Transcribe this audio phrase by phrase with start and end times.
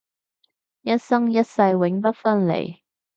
[0.81, 2.79] 一生一世永不分離